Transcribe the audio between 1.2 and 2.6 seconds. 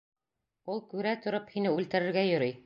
тороп һине үлтерергә йөрөй.